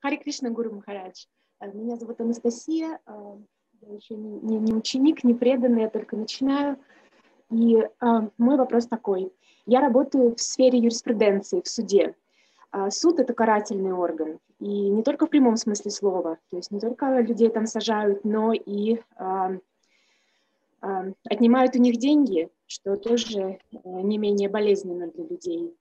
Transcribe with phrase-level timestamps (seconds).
[0.00, 1.26] Хари Кришна Гуру Махарадж.
[1.60, 3.00] Э, меня зовут Анастасия.
[3.06, 3.36] Э,
[3.80, 6.78] я еще не, не, не ученик, не преданный, я только начинаю.
[7.50, 7.88] И э,
[8.38, 9.32] мой вопрос такой.
[9.66, 12.14] Я работаю в сфере юриспруденции, в суде.
[12.72, 14.38] Э, суд— это карательный орган.
[14.60, 16.38] И не только в прямом смысле слова.
[16.50, 19.58] То есть не только людей там сажают, но и э,
[20.82, 25.74] э, отнимают у них деньги, что тоже э, не менее болезненно для людей.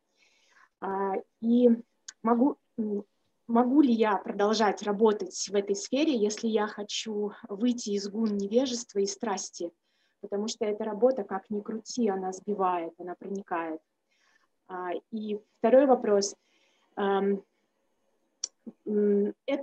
[0.82, 1.70] Э, и
[2.24, 2.58] могу,
[3.48, 9.00] могу ли я продолжать работать в этой сфере, если я хочу выйти из гун невежества
[9.00, 9.72] и страсти,
[10.22, 13.80] потому что эта работа, как ни крути, она сбивает, она проникает.
[14.68, 16.36] А, и второй вопрос.
[16.96, 17.44] Эта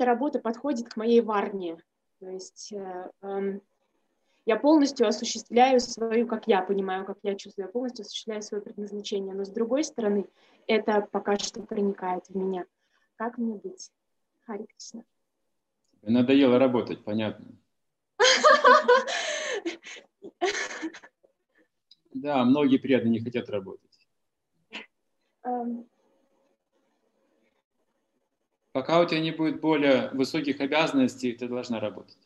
[0.04, 1.76] работа подходит к моей варне,
[2.20, 3.10] то есть э,
[4.46, 9.34] я полностью осуществляю свою, как я понимаю, как я чувствую, я полностью осуществляю свое предназначение,
[9.34, 10.26] но с другой стороны,
[10.66, 12.64] это пока что проникает в меня.
[13.16, 13.90] Как мне быть?
[14.46, 15.04] Хари Кришна.
[16.02, 17.46] Надоело работать, понятно.
[22.14, 24.06] Да, многие преданные не хотят работать.
[25.42, 25.84] Эм.
[28.70, 32.16] Пока у тебя не будет более высоких обязанностей, ты должна работать.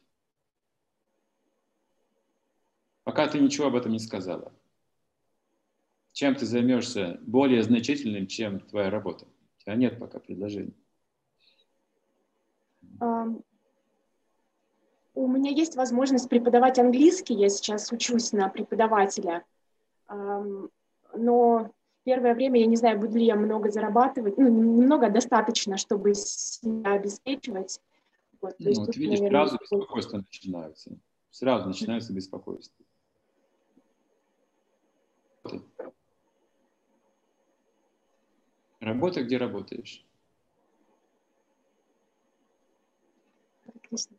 [3.05, 4.52] Пока ты ничего об этом не сказала.
[6.12, 9.27] Чем ты займешься более значительным, чем твоя работа?
[9.69, 10.74] Тебя нет пока предложений.
[15.14, 19.44] У меня есть возможность преподавать английский, я сейчас учусь на преподавателя,
[20.08, 21.70] но
[22.05, 26.14] первое время я не знаю, буду ли я много зарабатывать, ну, немного а достаточно, чтобы
[26.14, 27.78] себя обеспечивать.
[28.41, 30.98] Вот, ну, вот видишь, наверное, сразу беспокойство начинается.
[31.28, 32.86] Сразу начинается беспокойство.
[38.81, 40.05] Работа, где работаешь.
[43.67, 44.17] Отлично.